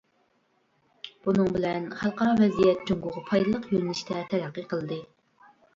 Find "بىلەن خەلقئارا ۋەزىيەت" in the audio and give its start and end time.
1.59-2.83